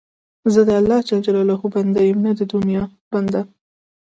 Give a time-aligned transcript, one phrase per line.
[0.53, 3.41] زه د الله جل جلاله بنده یم، نه د دنیا بنده.